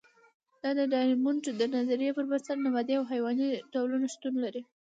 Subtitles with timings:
[0.77, 4.61] د ډایمونډ د نظریې پر بنسټ نباتي او حیواني ډولونه شتون لري.